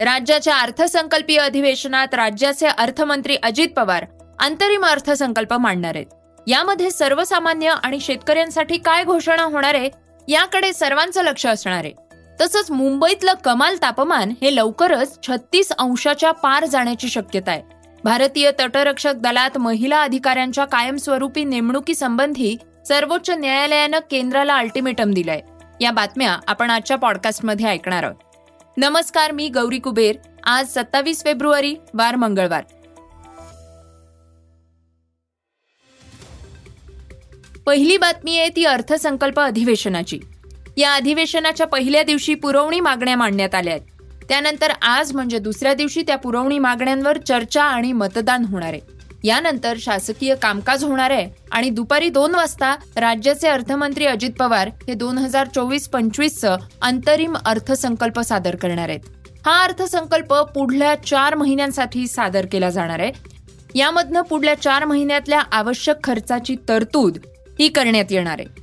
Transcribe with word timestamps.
राज्याच्या 0.00 0.56
अर्थसंकल्पीय 0.56 1.38
अधिवेशनात 1.38 2.14
राज्याचे 2.14 2.66
अर्थमंत्री 2.66 3.36
अजित 3.42 3.68
पवार 3.76 4.04
अंतरिम 4.38 4.84
अर्थसंकल्प 4.84 5.54
मांडणार 5.54 5.94
आहेत. 5.94 6.06
यामध्ये 6.46 6.90
सर्वसामान्य 6.90 7.74
आणि 7.82 8.00
शेतकऱ्यांसाठी 8.00 8.78
काय 8.78 9.04
घोषणा 9.04 9.42
होणार 9.42 9.74
आहे 9.74 9.90
याकडे 10.28 10.72
सर्वांचं 10.72 11.22
लक्ष 11.22 11.46
असणार 11.46 11.84
आहे. 11.84 11.92
तसंच 12.40 12.70
मुंबईतलं 12.70 13.32
कमाल 13.44 13.76
तापमान 13.82 14.32
हे 14.42 14.56
लवकरच 14.56 15.26
छत्तीस 15.26 15.72
अंशाच्या 15.72 16.32
पार 16.32 16.64
जाण्याची 16.64 17.08
शक्यता 17.08 17.50
आहे. 17.50 17.62
भारतीय 18.04 18.50
तटरक्षक 18.60 19.14
दलात 19.14 19.58
महिला 19.58 20.02
अधिकाऱ्यांच्या 20.02 20.64
कायमस्वरूपी 20.64 21.44
नेमणुकीसंबंधी 21.44 22.56
सर्वोच्च 22.88 23.30
न्यायालयानं 23.30 23.98
केंद्राला 24.10 24.56
अल्टिमेटम 24.56 25.10
दिलंय. 25.10 25.40
या 25.80 25.90
बातम्या 25.90 26.38
आपण 26.48 26.70
आजच्या 26.70 26.96
पॉडकास्टमध्ये 26.96 27.66
ऐकणार 27.66 28.02
आहोत. 28.02 28.14
नमस्कार 28.78 29.32
मी 29.32 29.48
गौरी 29.48 29.78
कुबेर. 29.78 30.16
आज 30.44 30.68
सत्तावीस 30.68 31.24
फेब्रुवारी 31.24 31.74
वार 31.94 32.16
मंगळवार. 32.16 32.64
पहिली 37.66 37.96
बातमी 37.96 38.38
आहे 38.38 38.48
ती 38.48 38.64
अर्थसंकल्प 38.64 39.40
अधिवेशनाची. 39.40 40.20
या 40.76 40.94
अधिवेशनाच्या 40.94 41.66
पहिल्या 41.66 42.02
दिवशी 42.02 42.34
पुरवणी 42.34 42.80
मागण्या 42.80 43.16
मांडण्यात 43.16 43.54
आल्या 43.54 43.74
आहेत. 43.74 43.86
त्यानंतर 44.28 44.70
आज 44.70 45.12
म्हणजे 45.12 45.38
दुसऱ्या 45.38 45.74
दिवशी 45.74 46.02
त्या 46.02 46.16
पुरवणी 46.16 46.58
मागण्यांवर 46.58 47.18
चर्चा 47.18 47.64
आणि 47.64 47.92
मतदान 47.92 48.44
होणार 48.44 48.72
आहे. 48.72 48.95
यानंतर 49.26 49.76
शासकीय 49.80 50.34
कामकाज 50.34 50.84
होणार 50.84 51.10
आहे 51.10 51.28
आणि 51.52 51.70
दुपारी 51.70 52.08
दोन 52.08 52.34
वाजता 52.34 52.74
राज्याचे 52.96 53.48
अर्थमंत्री 53.48 54.06
अजित 54.06 54.30
पवार 54.38 54.68
हे 54.88 54.94
दोन 54.94 55.18
हजार 55.18 55.46
चोवीस 55.46 55.88
पंचवीसचं 55.88 56.56
अंतरिम 56.82 57.36
अर्थसंकल्प 57.44 58.20
सादर 58.20 58.56
करणार 58.56 58.88
आहेत. 58.88 59.00
हा 59.46 59.64
अर्थसंकल्प 59.64 60.34
पुढल्या 60.34 60.94
चार 60.94 61.34
महिन्यांसाठी 61.34 62.06
सादर 62.06 62.46
केला 62.52 62.70
जाणार 62.70 63.00
आहे. 63.00 63.12
यामधनं 63.74 64.22
पुढल्या 64.22 64.54
चार 64.54 64.84
महिन्यातल्या 64.84 65.40
आवश्यक 65.52 66.04
खर्चाची 66.04 66.56
तरतूद 66.68 67.18
ही 67.58 67.68
करण्यात 67.68 68.12
येणार 68.12 68.36
आहे. 68.38 68.62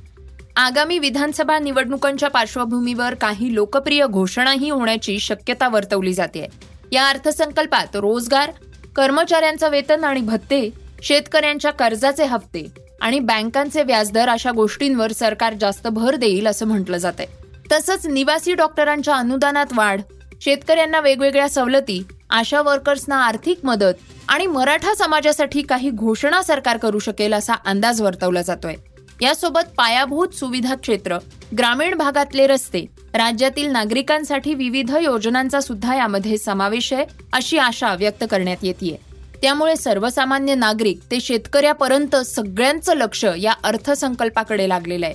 आगामी 0.56 0.98
विधानसभा 0.98 1.58
निवडणुकांच्या 1.58 2.30
पार्श्वभूमीवर 2.30 3.14
काही 3.14 3.54
लोकप्रिय 3.54 4.06
घोषणाही 4.06 4.70
होण्याची 4.70 5.18
शक्यता 5.18 5.68
वर्तवली 5.68 6.14
जाते. 6.14 6.46
या 6.92 7.08
अर्थसंकल्पात 7.08 7.96
रोजगार 7.96 8.50
कर्मचाऱ्यांचं 8.96 9.68
वेतन 9.68 10.04
आणि 10.04 10.20
भत्ते 10.20 10.70
शेतकऱ्यांच्या 11.02 11.70
कर्जाचे 11.70 12.24
हप्ते 12.24 12.66
आणि 13.00 13.18
बँकांचे 13.18 13.82
व्याजदर 13.82 14.28
अशा 14.28 14.50
गोष्टींवर 14.50 15.12
सरकार 15.12 15.54
जास्त 15.60 15.88
भर 15.88 16.16
देईल 16.16 16.46
असं 16.46 16.66
म्हटलं 16.66 16.96
जात 16.96 17.12
आहे 17.18 17.28
तसंच 17.72 18.06
निवासी 18.06 18.54
डॉक्टरांच्या 18.54 19.14
अनुदानात 19.14 19.66
वाढ 19.76 20.00
शेतकऱ्यांना 20.40 21.00
वेगवेगळ्या 21.00 21.48
सवलती 21.48 22.02
आशा 22.30 22.62
वर्कर्सना 22.62 23.16
आर्थिक 23.16 23.58
मदत 23.64 24.00
आणि 24.28 24.46
मराठा 24.46 24.94
समाजासाठी 24.94 25.62
काही 25.62 25.90
घोषणा 25.90 26.42
सरकार 26.42 26.76
करू 26.76 26.98
शकेल 26.98 27.34
असा 27.34 27.54
अंदाज 27.66 28.02
वर्तवला 28.02 28.42
जातोय. 28.42 28.74
यासोबत 29.22 29.68
पायाभूत 29.76 30.28
सुविधा 30.28 30.74
क्षेत्र 30.74 31.18
ग्रामीण 31.58 31.94
भागातले 31.94 32.46
रस्ते 32.46 32.84
राज्यातील 33.14 33.70
नागरिकांसाठी 33.70 34.54
विविध 34.54 34.90
योजनांचा 35.02 35.60
सुद्धा 35.60 35.94
यामध्ये 35.94 36.38
समावेश 36.38 36.92
आहे 36.92 37.04
अशी 37.32 37.58
आशा 37.58 37.94
व्यक्त 37.94 38.24
करण्यात 38.30 38.56
येते 38.62 38.96
त्यामुळे 39.42 39.76
सर्वसामान्य 39.76 40.54
नागरिक 40.54 41.00
ते 41.10 41.20
शेतकऱ्यापर्यंत 41.20 42.16
सगळ्यांचं 42.16 42.96
लक्ष 42.96 43.24
या 43.38 43.52
अर्थसंकल्पाकडे 43.64 44.68
लागलेलं 44.68 45.06
आहे. 45.06 45.14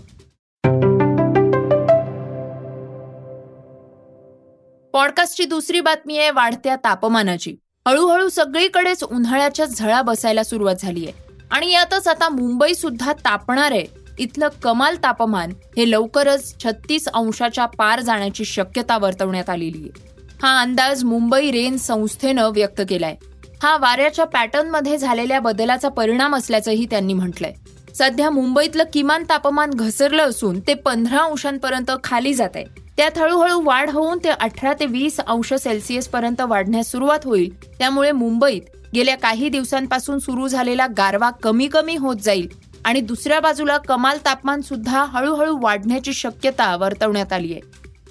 पॉडकास्टची 4.94 5.44
दुसरी 5.46 5.82
बातमी 5.82 6.18
आहे 6.18 6.30
वाढत्या 6.32 6.76
तापमानाची. 6.76 7.56
हळूहळू 7.88 8.30
सगळीकडेच 8.30 9.04
उन्हाळ्याच्या 9.04 9.66
झळा 9.66 10.02
बसायला 10.02 10.44
सुरुवात 10.44 10.76
झाली 10.80 11.06
आहे 11.08 11.28
आणि 11.52 11.72
यातच 11.72 12.08
आता 12.08 12.30
मुंबई 12.30 12.74
सुद्धा 12.74 13.14
तापणार 13.26 13.72
आहे 13.72 13.86
इथलं 14.20 14.48
कमाल 14.64 14.96
तापमान 14.96 15.52
हे 15.78 15.90
लवकरच 15.92 16.54
छत्तीस 16.64 17.08
अंशाच्या 17.08 17.66
पार 17.66 18.00
जाण्याची 18.00 18.46
शक्यता 18.46 18.98
वर्तवण्यात 18.98 19.50
आलेली 19.50 19.78
आहे. 19.78 20.08
हा 20.42 20.60
अंदाज 20.62 21.04
मुंबई 21.04 21.52
रेन 21.52 21.78
संस्थेनं 21.78 22.50
व्यक्त 22.50 22.82
केलाय. 22.90 23.16
हा 23.64 23.76
वाऱ्याच्या 23.78 24.26
पॅटर्नमध्ये 24.26 24.98
झालेल्या 24.98 25.40
बदलाचा 25.40 25.90
परिणाम 25.90 26.36
असल्याचंही 26.36 26.86
त्यांनी 26.86 27.14
म्हटलंय. 27.14 27.54
सध्या 27.96 28.30
मुंबईतलं 28.30 28.84
किमान 28.94 29.24
तापमान 29.30 29.70
घसरलं 29.70 30.24
असून 30.24 30.60
ते 30.60 30.74
पंधरा 30.74 31.20
अंशांपर्यंत 31.20 31.92
खाली 32.04 32.34
जात 32.34 32.56
आहे 32.56 32.66
त्यात 32.98 33.18
हळूहळू 33.18 33.62
वाढ 33.62 33.90
होऊन 33.90 34.18
ते 34.24 34.30
अठरा 34.30 34.74
ते 34.74 34.86
वीस 34.86 35.20
अंश 35.20 35.54
सेल्सिअस 35.54 36.08
पर्यंत 36.08 36.42
वाढण्यास 36.42 36.92
सुरुवात 36.92 37.26
होईल. 37.26 37.50
त्यामुळे 37.78 38.12
मुंबईत 38.12 38.62
गेल्या 38.94 39.16
काही 39.18 39.50
दिवसांपासून 39.50 40.20
सुरू 40.20 40.48
झालेला 40.48 40.88
गारवा 40.88 41.30
कमी 41.44 41.68
कमी 41.68 41.96
होत 41.96 42.16
जाईल 42.16 42.48
आणि 42.86 43.02
दुसऱ्या 43.02 43.40
बाजूला 43.40 43.78
कमाल 43.78 44.18
तापमान 44.26 44.62
सुद्धा 44.62 45.04
हळूहळू 45.04 45.58
वाढण्याची 45.62 46.14
शक्यता 46.14 46.76
वर्तवण्यात 46.76 47.34
आली 47.34 47.54
आहे. 47.54 47.62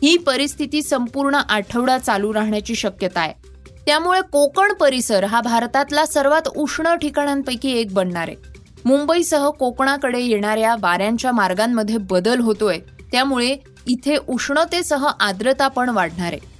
ही 0.03 0.17
परिस्थिती 0.17 0.83
संपूर्ण 0.83 1.35
आठवडा 1.35 1.99
चालू 1.99 2.35
राहण्याची 2.35 2.75
शक्यता 2.75 3.21
आहे. 3.21 3.33
त्यामुळे 3.87 4.21
कोकण 4.21 4.73
परिसर 4.73 5.25
हा 5.25 5.41
भारतातला 5.41 6.07
सर्वात 6.07 6.49
उष्ण 6.49 6.95
ठिकाणांपैकी 6.95 7.73
एक 7.73 7.95
बनणार 7.95 8.29
आहे. 8.29 8.37
मुंबईसह 8.85 9.51
कोकणाकडे 9.51 10.21
येणाऱ्या 10.21 10.77
वाऱ्यांच्या 10.81 11.33
मार्गांमध्ये 11.33 11.97
बदल 11.97 12.41
होतोय. 12.41 12.79
त्यामुळे 13.13 13.57
इथे 13.87 14.17
उष्णतेसह 14.29 15.11
आर्द्रता 15.21 15.69
पण 15.69 15.89
वाढणार 15.89 16.27
आहे. 16.27 16.58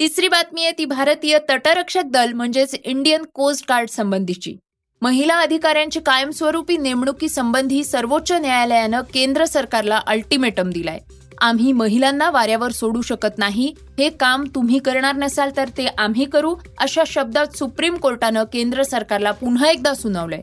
तिसरी 0.00 0.28
बातमी 0.28 0.62
आहे 0.64 0.72
ती 0.72 0.84
भारतीय 0.84 1.38
तटरक्षक 1.48 2.02
दल 2.04 2.32
म्हणजेच 2.32 2.74
इंडियन 2.84 3.22
कोस्ट 3.34 3.64
गार्ड 3.68 3.88
संबंधीची. 3.88 4.54
महिला 5.02 5.34
अधिकाऱ्यांची 5.38 6.00
कायमस्वरूपी 6.00 6.76
नेमणुकी 6.76 7.28
संबंधी 7.28 7.82
सर्वोच्च 7.84 8.32
न्यायालयानं 8.32 9.00
केंद्र 9.14 9.44
सरकारला 9.44 10.00
अल्टिमेटम 10.06 10.70
दिलाय. 10.70 10.98
आम्ही 11.40 11.72
महिलांना 11.72 12.30
वाऱ्यावर 12.30 12.70
सोडू 12.70 13.02
शकत 13.02 13.38
नाही 13.38 13.72
हे 13.98 14.08
काम 14.10 14.44
तुम्ही 14.54 14.78
करणार 14.78 15.16
नसाल 15.16 15.50
तर 15.56 15.68
ते 15.68 15.86
आम्ही 15.98 16.24
करू 16.24 16.54
अशा 16.78 17.02
शब्दात 17.06 17.56
सुप्रीम 17.56 17.96
कोर्टानं 17.96 18.44
केंद्र 18.44 18.82
सरकारला 18.82 19.32
पुन्हा 19.32 19.70
एकदा 19.70 19.94
सुनावलंय. 19.94 20.40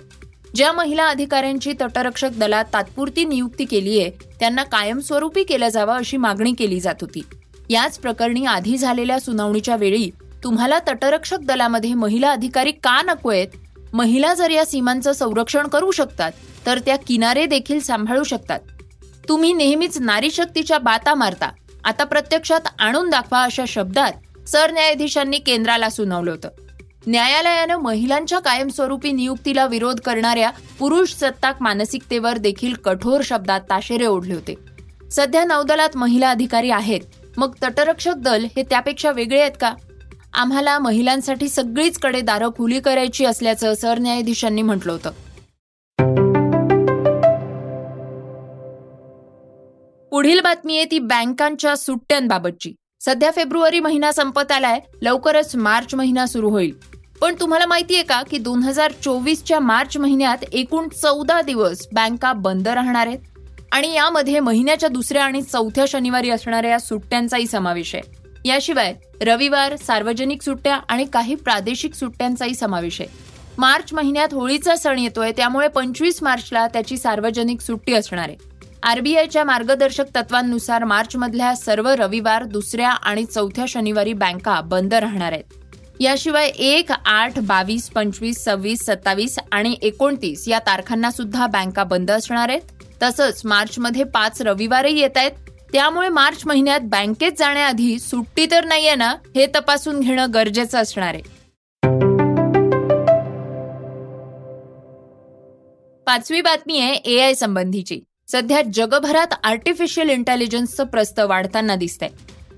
ज्या 0.55 0.71
महिला 0.71 1.07
अधिकाऱ्यांची 1.07 1.73
तटरक्षक 1.81 2.37
दलात 2.37 2.65
तात्पुरती 2.73 3.25
नियुक्ती 3.25 3.65
केली 3.65 3.99
आहे 3.99 4.11
त्यांना 4.39 4.63
कायमस्वरूपी 4.63 5.43
केलं 5.43 5.69
जावं 5.69 5.93
अशी 5.93 6.17
मागणी 6.17 6.53
केली 6.53 6.79
जात 6.79 6.95
होती. 7.01 7.21
याच 7.69 7.99
प्रकरणी 7.99 8.45
आधी 8.45 8.77
झालेल्या 8.77 9.19
सुनावणीच्या 9.19 9.75
वेळी 9.75 10.09
तुम्हाला 10.43 10.79
तटरक्षक 10.79 11.37
दलामध्ये 11.37 11.93
महिला 11.93 12.31
अधिकारी 12.31 12.71
का 12.71 13.01
नकोयत 13.01 13.47
महिला 13.93 14.33
जर 14.33 14.49
या 14.49 14.65
सीमांचं 14.65 15.11
संरक्षण 15.11 15.67
करू 15.67 15.91
शकतात 15.91 16.31
तर 16.65 16.79
त्या 16.79 16.95
किनारे 16.97 17.45
देखील 17.45 17.79
सांभाळू 17.79 18.23
शकतात. 18.23 18.59
तुम्ही 19.29 19.53
नेहमीच 19.53 19.97
नारी 19.99 20.31
शक्तीच्या 20.31 20.77
बाता 20.77 21.13
मारता. 21.15 21.49
आता 21.83 22.03
प्रत्यक्षात 22.03 22.59
आणून 22.79 23.09
दाखवा 23.09 23.43
अशा 23.43 23.63
शब्दात 23.67 24.47
सरन्यायाधीशांनी 24.47 25.37
केंद्राला 25.37 25.89
सुनावलं 25.89 26.31
होतं. 26.31 26.49
न्यायालयानं 27.07 27.77
महिलांच्या 27.77 28.39
कायमस्वरूपी 28.39 29.11
नियुक्तीला 29.11 29.65
विरोध 29.65 29.99
करणाऱ्या 29.99 30.51
पुरुष 30.79 31.09
सत्ताक 31.09 31.61
मानसिकतेवर 31.61 32.37
देखील 32.37 32.73
कठोर 32.73 33.21
शब्दात 33.23 33.61
ताशेरे 33.61 34.05
ओढले 34.05 34.33
होते. 34.33 34.55
सध्या 35.11 35.43
नौदलात 35.43 35.97
महिला 35.97 36.29
अधिकारी 36.29 36.69
आहेत. 36.69 37.01
मग 37.37 37.53
तटरक्षक 37.63 38.13
दल 38.15 38.45
हे 38.55 38.63
त्यापेक्षा 38.63 39.11
वेगळे 39.11 39.39
आहेत 39.39 39.57
का? 39.61 39.73
आम्हाला 40.33 40.77
महिलांसाठी 40.79 41.49
सगळीच 41.49 41.97
कडे 41.99 42.21
दारं 42.21 42.49
खुली 42.57 42.79
करायची 42.79 43.25
असल्याचं 43.25 43.73
सरन्यायाधीशांनी 43.73 44.61
म्हटलं 44.61 44.91
होतं. 44.91 45.11
पुढील 50.11 50.39
बातमी 50.39 50.77
आहे 50.77 50.85
ती 50.91 50.99
बँकांच्या 50.99 51.75
सुट्ट्यांबाबतची. 51.75 52.73
सध्या 53.01 53.31
फेब्रुवारी 53.31 53.79
महिना 53.79 54.11
संपत 54.11 54.51
आलाय 54.51 54.79
लवकरच 55.01 55.55
मार्च 55.55 55.95
महिना 55.95 56.25
सुरू 56.25 56.49
होईल. 56.49 56.73
पण 57.21 57.35
तुम्हाला 57.39 57.65
माहितीये 57.65 58.03
का 58.03 58.21
की 58.23 58.37
दोन 58.37 58.63
हजार 58.63 58.91
चोवीसच्या 59.03 59.59
मार्च 59.59 59.97
महिन्यात 59.97 60.43
एकूण 60.51 60.87
चौदा 60.87 61.41
दिवस 61.41 61.87
बँका 61.93 62.33
बंद 62.33 62.67
राहणार 62.67 63.07
आहेत? 63.07 63.19
आणि 63.71 63.93
यामध्ये 63.93 64.39
महिन्याच्या 64.39 64.89
दुसऱ्या 64.89 65.23
आणि 65.23 65.41
चौथ्या 65.41 65.85
शनिवारी 65.87 66.29
असणाऱ्या 66.29 66.79
सुट्ट्यांचाही 66.79 67.47
समावेश 67.47 67.95
आहे. 67.95 68.03
याशिवाय 68.45 68.93
रविवार 69.21 69.75
सार्वजनिक 69.75 70.41
सुट्ट्या 70.41 70.75
आणि 70.75 71.05
काही 71.05 71.35
प्रादेशिक 71.35 71.93
सुट्ट्यांचाही 71.93 72.55
समावेश 72.55 73.01
आहे. 73.01 73.09
मार्च 73.57 73.93
महिन्यात 73.93 74.33
होळीचा 74.33 74.75
सण 74.75 74.99
येतोय 74.99 75.31
त्यामुळे 75.31 75.67
पंचवीस 75.67 76.23
मार्चला 76.23 76.67
त्याची 76.67 76.97
सार्वजनिक 76.97 77.61
सुट्टी 77.61 77.93
असणार 77.93 78.29
आहे. 78.29 78.37
आरबीआयच्या 78.83 79.43
मार्गदर्शक 79.43 80.05
तत्वांनुसार 80.15 80.83
मार्चमधल्या 80.83 81.55
सर्व 81.55 81.89
रविवार 81.89 82.43
दुसऱ्या 82.43 82.89
आणि 82.89 83.25
चौथ्या 83.25 83.65
शनिवारी 83.67 84.13
बँका 84.13 84.61
बंद 84.61 84.93
राहणार 84.93 85.31
आहेत. 85.31 85.43
याशिवाय 85.99 86.47
एक 86.47 86.91
आठ 87.05 87.39
बावीस 87.39 87.89
पंचवीस 87.89 88.43
सव्वीस 88.43 88.79
सत्तावीस 88.79 89.39
आणि 89.51 89.75
एकोणतीस 89.81 90.47
या 90.47 90.59
तारखांना 90.59 91.11
सुद्धा 91.11 91.47
बँका 91.47 91.83
बंद 91.83 92.11
असणार 92.11 92.49
आहेत. 92.49 92.76
तसंच 93.03 93.41
मार्चमध्ये 93.45 94.03
पाच 94.03 94.41
रविवारही 94.41 94.99
येत 94.99 95.17
आहेत. 95.17 95.31
त्यामुळे 95.73 96.09
मार्च 96.09 96.41
महिन्यात 96.45 96.79
बँकेत 96.81 97.31
जाण्याआधी 97.37 97.97
सुट्टी 97.99 98.45
तर 98.51 98.65
नाहीये 98.65 98.95
ना 98.95 99.09
हे 99.35 99.45
तपासून 99.45 99.99
घेणं 99.99 100.33
गरजेचं 100.33 100.77
असणार 100.77 101.13
आहे. 101.13 101.35
पाचवी 106.07 106.41
बातमी 106.41 106.79
आहे 106.79 106.93
ए 106.93 107.19
आय 107.19 107.33
संबंधीची. 107.33 107.99
सध्या 108.27 108.61
जगभरात 108.73 109.33
आर्टिफिशियल 109.43 110.09
इंटेलिजन्सचं 110.09 110.83
प्रस्त 110.83 111.19
वाढताना 111.19 111.75
दिसतंय. 111.75 112.09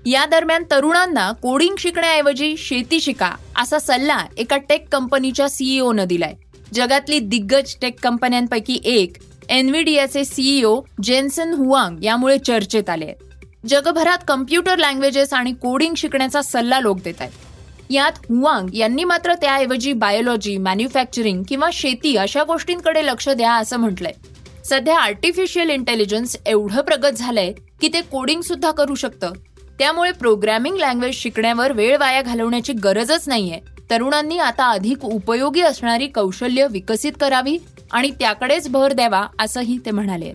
या 0.06 0.24
दरम्यान 0.26 0.64
तरुणांना 0.70 1.30
कोडिंग 1.32 1.74
शिकण्याऐवजी 1.78 2.56
शेती 2.56 3.00
शिका 3.00 3.30
असा 3.56 3.78
सल्ला 3.78 4.18
एका 4.38 4.56
टेक 4.56 4.88
कंपनीच्या 4.92 5.48
सीईओनं 5.48 6.04
दिलाय. 6.04 6.34
जगातली 6.74 7.18
दिग्गज 7.18 7.74
टेक 7.82 7.98
कंपन्यांपैकी 8.02 8.78
एक 8.84 9.16
एनव्हीडीआचे 9.50 10.24
सीईओ 10.24 10.80
जेन्सन 11.02 11.52
हुआंग 11.52 12.04
यामुळे 12.04 12.38
चर्चेत 12.38 12.90
आले 12.90 13.04
आहेत. 13.04 13.16
जगभरात 13.66 14.18
कम्प्युटर 14.28 14.78
लँग्वेजेस 14.78 15.32
आणि 15.32 15.52
कोडिंग 15.52 15.94
शिकण्याचा 15.94 16.42
सल्ला 16.42 16.80
लोक 16.80 16.98
देत 17.04 17.14
आहेत. 17.20 17.32
यात 17.90 18.12
हुआंग 18.16 18.74
यांनी 18.74 19.04
मात्र 19.04 19.34
त्याऐवजी 19.34 19.92
बायोलॉजी 19.92 20.56
मॅन्युफॅक्चरिंग 20.56 21.42
किंवा 21.48 21.70
शेती 21.72 22.16
अशा 22.16 22.42
गोष्टींकडे 22.42 23.06
लक्ष 23.06 23.28
द्या 23.28 23.54
असं 23.54 23.76
म्हटलंय. 23.76 24.12
सध्या 24.64 24.98
आर्टिफिशियल 24.98 25.70
इंटेलिजन्स 25.70 26.36
एवढं 26.46 26.80
प्रगत 26.80 27.16
झालंय 27.16 27.52
की 27.80 27.88
ते 27.88 28.00
कोडिंग 28.00 28.40
सुद्धा 28.40 28.70
करू 28.70 28.94
शकतं. 28.94 29.32
त्यामुळे 29.78 30.12
प्रोग्रॅमिंग 30.12 30.76
लँग्वेज 30.76 31.14
शिकण्यावर 31.14 31.72
वेळ 31.72 31.96
वाया 31.96 32.22
घालवण्याची 32.22 32.72
गरजच 32.72 33.28
नाहीये. 33.28 33.60
तरुणांनी 33.90 34.38
आता 34.38 34.70
अधिक 34.70 35.04
उपयोगी 35.04 35.60
असणारी 35.60 36.06
कौशल्य 36.06 36.66
विकसित 36.70 37.12
करावी 37.20 37.58
आणि 37.90 38.10
त्याकडेच 38.10 38.68
भर 38.68 38.92
द्यावा 38.92 39.26
असंही 39.38 39.78
ते 39.86 39.90
म्हणाले. 39.90 40.32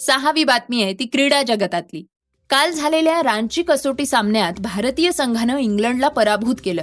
सहावी 0.00 0.44
बातमी 0.44 0.82
आहे 0.82 0.92
ती 0.92 1.06
क्रीडा 1.06 1.42
जगतातली. 1.42 2.06
काल 2.50 2.70
झालेल्या 2.70 3.22
रांची 3.22 3.62
कसोटी 3.62 4.06
सामन्यात 4.06 4.52
भारतीय 4.60 5.12
संघानं 5.12 5.56
इंग्लंडला 5.56 6.08
पराभूत 6.08 6.54
केलं. 6.64 6.82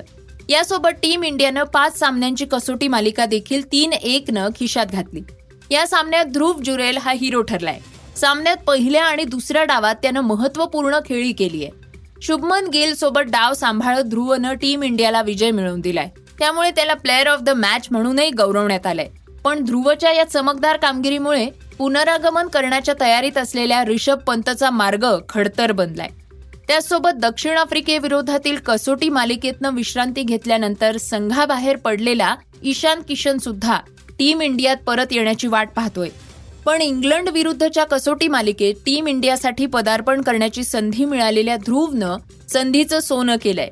यासोबत 0.49 0.89
टीम 0.89 1.23
इंडियानं 1.23 1.63
पाच 1.63 1.99
सामन्यांची 1.99 2.45
कसोटी 2.45 2.87
मालिका 2.87 3.25
देखील 3.25 3.71
तीन 3.71 3.93
एक 3.93 4.25
न 4.29 4.49
खिशात 4.55 4.85
घातली. 4.85 5.21
या 5.71 5.87
सामन्यात 5.87 6.25
ध्रुव 6.25 6.53
जुरेल 6.65 6.97
हा 6.97 7.11
हिरो 7.11 7.41
ठरलाय. 7.41 7.79
सामन्यात 8.15 8.57
पहिल्या 8.67 9.05
आणि 9.05 9.23
दुसऱ्या 9.23 9.63
डावात 9.63 9.95
त्यानं 9.95 10.21
महत्त्वपूर्ण 10.21 10.99
खेळी 11.05 11.31
केली 11.31 11.63
आहे 11.63 11.82
शुभमन 12.27 12.67
गिल 12.67 12.95
सोबत 12.95 13.21
डाव 13.21 13.53
सांभाळत 13.53 14.03
ध्रुवनं 14.03 14.53
टीम 14.53 14.83
इंडियाला 14.83 15.21
विजय 15.21 15.51
मिळवून 15.51 15.81
दिलाय. 15.81 16.09
त्यामुळे 16.39 16.71
त्याला 16.71 16.93
प्लेअर 16.93 17.27
ऑफ 17.27 17.41
द 17.41 17.49
मॅच 17.49 17.87
म्हणूनही 17.91 18.29
गौरवण्यात 18.29 18.87
आलंय. 18.87 19.07
पण 19.43 19.63
ध्रुवच्या 19.63 20.11
या 20.11 20.23
चमकदार 20.23 20.77
कामगिरीमुळे 20.77 21.49
पुनरागमन 21.77 22.47
करण्याच्या 22.47 22.95
तयारीत 23.01 23.37
असलेल्या 23.37 23.85
रिषभ 23.85 24.17
पंतचा 24.17 24.69
मार्ग 24.69 25.05
खडतर 25.29 25.71
बनलाय. 25.71 26.09
त्याचसोबत 26.67 27.09
दक्षिण 27.09 27.57
आफ्रिकेविरोधातील 27.57 28.57
कसोटी 28.57 29.09
मालिकेतनं 29.09 29.73
विश्रांती 29.73 30.23
घेतल्यानंतर 30.23 30.97
संघाबाहेर 30.97 31.75
पडलेला 31.75 32.35
ईशान 32.63 33.01
किशन 33.01 33.37
सुद्धा 33.37 33.79
टीम 34.19 34.41
इंडियात 34.41 34.77
परत 34.77 35.07
येण्याची 35.11 35.47
वाट 35.47 35.69
पाहतोय. 35.75 36.09
पण 36.65 36.81
इंग्लंड 36.81 37.29
विरुद्धच्या 37.29 37.83
कसोटी 37.83 38.27
मालिकेत 38.27 38.73
टीम 38.85 39.07
इंडियासाठी 39.07 39.65
पदार्पण 39.65 40.21
करण्याची 40.21 40.63
संधी 40.63 41.05
मिळालेल्या 41.05 41.55
ध्रुवनं 41.55 42.17
संधीचं 42.49 42.99
सोनं 42.99 43.35
केलंय. 43.41 43.69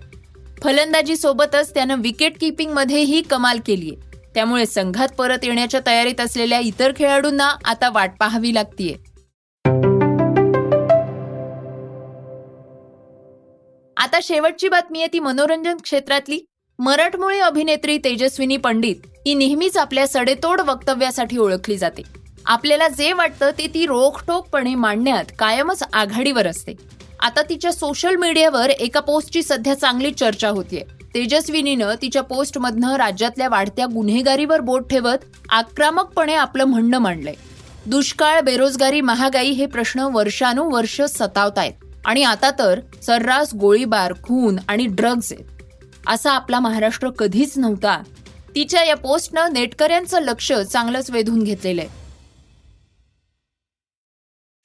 फलंदाजी 0.64 1.16
सोबतच 1.16 1.74
त्यानं 1.74 2.02
विकेट 2.02 2.40
किपिंगमध्येही 2.40 3.22
कमाल 3.22 3.60
केलीय. 3.66 3.92
त्यामुळे 4.36 4.66
संघात 4.66 5.08
परत 5.18 5.38
येण्याच्या 5.44 5.80
तयारीत 5.88 6.22
असलेल्या 6.22 6.60
इतर 6.60 6.92
खेळाडूंना 6.96 7.56
आता 7.66 7.90
वाट 7.90 8.12
पाहावी 8.20 8.54
लागतीये. 8.54 8.94
आता 13.98 14.20
शेवटची 14.24 14.70
बातमी 14.70 15.00
आहे 15.00 15.14
ती 15.14 15.20
मनोरंजन 15.20 15.78
क्षेत्रातली. 15.78 16.40
मराठमोळी 16.80 17.40
अभिनेत्री 17.40 17.98
तेजस्विनी 17.98 18.58
पंडित 18.58 18.96
ही 19.28 19.34
नेहमीच 19.34 19.78
आपल्या 19.78 20.08
सडेतोड 20.08 20.62
वक्तव्यासाठी 20.62 21.38
ओळखली 21.38 21.78
जाते. 21.78 22.21
आपल्याला 22.46 22.88
जे 22.88 23.14
वाटतं 23.14 23.52
ते 23.58 23.68
ती 23.74 23.86
रोखठोकपणे 23.86 24.76
मांडण्यात 24.76 25.26
कायमच 25.40 25.84
आघाडीवर 25.94 26.48
असते. 26.48 26.74
आता 27.20 27.42
तिच्या 27.42 27.72
सोशल 27.72 28.16
मीडियावर 28.16 28.70
एका 28.70 29.00
पोस्टची 29.00 29.44
सध्या 29.44 29.74
चांगली 29.74 30.12
चर्चा 30.12 30.50
होतीये. 30.50 30.84
तेजस्विनीनं 31.14 31.94
तिच्या 32.02 32.24
पोस्टमधनं 32.24 32.96
राज्यातल्या 32.96 33.50
वाढत्या 33.50 33.86
गुन्हेगारीवर 33.86 34.60
बोट 34.60 34.90
ठेवत 34.90 35.18
आक्रमकपणे 35.50 36.34
आपलं 36.34 36.64
म्हणणं 36.64 36.98
मांडलंय. 36.98 37.34
दुष्काळ 37.86 38.42
बेरोजगारी 38.42 39.02
महागाई 39.02 39.50
हे 39.50 39.66
प्रश्न 39.66 40.00
वर्षानुवर्ष 40.00 41.02
सतावतायत. 41.02 41.74
आणि 42.06 42.24
आता 42.24 42.52
तर 42.60 42.80
सर्रास 43.06 43.54
गोळीबार 43.54 44.14
खून 44.14 44.60
आणि 44.68 44.86
ड्रग्ज 44.86 45.34
आहेत. 45.34 45.46
असा 46.08 46.32
आपला 46.32 46.60
महाराष्ट्र 46.60 47.10
कधीच 47.10 47.58
नव्हता. 47.58 48.04
तिच्या 48.56 48.84
या 48.84 48.96
पोस्टनं 48.96 49.54
नेटकऱ्यांचं 49.54 50.20
लक्ष 50.20 50.54
चांगलंच 50.54 51.12
वेधून 51.12 51.44
घेतलेलं 51.44 51.82
आहे 51.82 52.00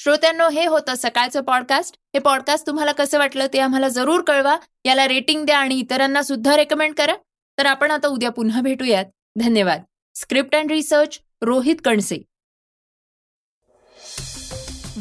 श्रोत्यांनो 0.06 0.48
हे 0.48 0.66
होतं 0.66 0.94
सकाळचं 0.94 1.40
पॉडकास्ट 1.40 1.94
हे 2.14 2.18
पॉडकास्ट 2.18 2.66
तुम्हाला 2.66 2.92
कसं 2.92 3.18
वाटलं 3.18 3.46
ते 3.52 3.58
आम्हाला 3.58 3.88
जरूर 3.88 4.20
कळवा. 4.20 4.56
याला 4.84 5.08
रेटिंग 5.08 5.46
द्या 5.46 5.58
आणि 5.58 5.78
इतरांना 5.78 6.22
सुद्धा 6.22 6.56
रेकमेंड 6.56 6.94
करा. 6.94 7.14
तर 7.58 7.66
आपण 7.66 7.90
आता 7.90 8.08
उद्या 8.08 8.30
पुन्हा 8.30 8.60
भेटूयात. 8.60 9.04
धन्यवाद. 9.36 9.82
Script 10.14 10.54
and 10.54 10.70
research 10.70 11.20
Rohit 11.42 11.76
Kanse. 11.84 12.16